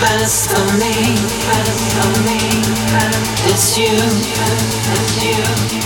best 0.00 0.50
of 0.52 0.78
me, 0.80 0.92
best 1.46 1.96
of 2.04 2.24
me. 2.24 2.40
It's 3.50 3.76
you, 3.76 3.96
it's 4.96 5.24
you. 5.24 5.79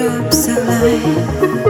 drops 0.00 0.48
of 0.48 0.66
light. 0.66 1.69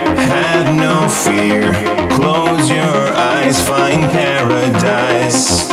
Have 0.51 0.75
no 0.75 1.07
fear. 1.07 1.71
Close 2.09 2.69
your 2.69 3.13
eyes, 3.15 3.65
find 3.65 4.01
paradise. 4.11 5.69